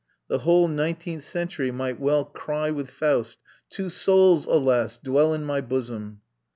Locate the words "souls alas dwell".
3.91-5.31